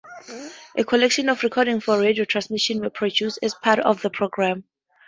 [0.75, 4.63] A collection of recordings for radio transmission were produced as part of the programme.